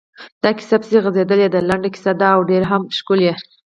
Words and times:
دا 0.43 0.49
کیسه 0.57 0.75
پسې 0.81 0.97
غځېدلې 1.03 1.47
ده، 1.53 1.59
لنډه 1.69 1.89
کیسه 1.93 2.11
ده 2.19 2.27
او 2.35 2.41
ډېره 2.49 2.67
هم 2.71 2.81
ښکلې… 2.97 3.31